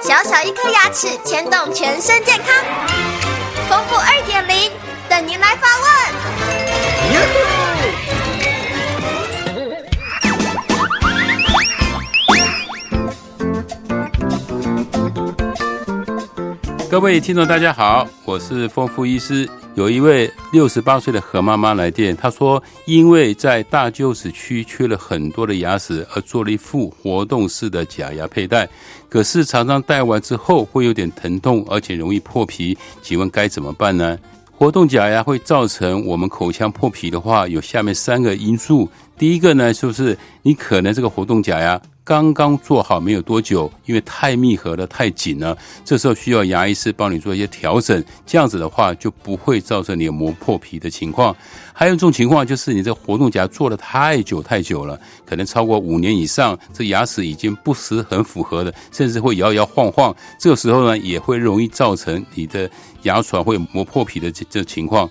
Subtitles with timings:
[0.00, 2.64] 小小一颗牙齿牵动全身健康，
[3.68, 4.72] 丰富二点零
[5.06, 5.88] 等您来发问。
[16.90, 19.46] 各位听众，大家好，我是丰富医师。
[19.78, 28.68] 有一位六十八岁的何妈妈来电，她说，因为在大臼齿区缺了很多的牙齿，而做了一副活动式的假牙佩戴，
[29.08, 34.18] 可是常常戴完之后会有点疼痛，而且容易破皮，请问该怎么办呢？
[34.52, 41.80] 活动假牙会造成我们口腔破皮的话，有下面三个因素，第一个呢，就是你可能这个活动假牙。
[42.08, 45.54] 刚刚做好没有多久，因为太密合了、太紧了，
[45.84, 51.36] 这时候需要牙医师帮你做一些调整，这样子的话就不会造成你磨破皮的情况。
[51.74, 62.70] 还有一种情况就是你这活动夹做了太久太久了，可能超过五年以上，这牙齿已经不是很符合的，甚至会摇摇晃晃，这个时候呢也会容易造成你的
[63.02, 65.06] 牙床会磨破皮的这这情况。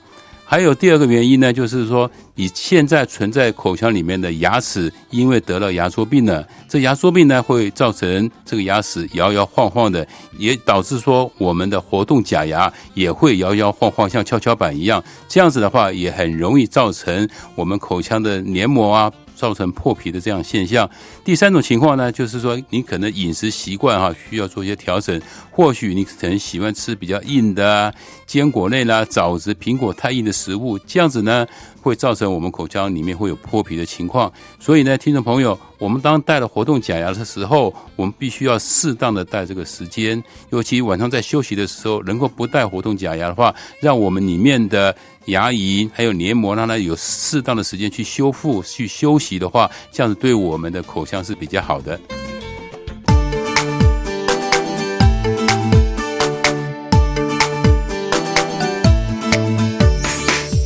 [0.50, 15.04] 还有第二个原因呢，就是说你现在存在口腔里面的牙齿，因为得了牙周病了，这牙周病呢会造成这个牙齿摇摇晃晃的，也导致说我们的活动假牙也会摇摇晃晃，像跷跷板一样。
[15.28, 19.12] 这样子的话，也很容易造成我们口腔的黏膜啊。
[19.38, 20.90] 造成破皮的这样现象。
[21.24, 25.22] 第三种情况呢，就是说你可能饮食习惯哈需要做一些调整。
[25.52, 27.92] 或许你可能喜欢吃比较硬的
[28.28, 31.48] 坚果类啦、枣子、苹果太硬的食物，这样子呢
[31.82, 34.32] 会造成我们口腔里面会有破皮的情况。
[34.60, 44.96] 所以呢，听众朋友，我们当戴了活动假牙的时候，我们必须要适当的戴这个时间，尤其晚上在休息的时候，能够不戴活动假牙的话，让我们里面的。
[45.28, 52.00] 牙龈还有黏膜，让它有适当的时间去修复、去休息的话，这样子对我们的口腔是比较好的。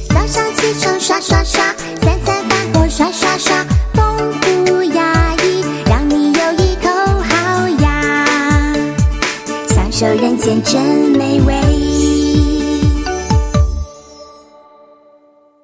[0.10, 3.66] 早上起床刷刷刷，三餐饭后刷刷刷，
[3.96, 4.32] 丰
[4.68, 5.01] 富牙
[10.02, 10.82] 这，人间真
[11.12, 11.71] 美味。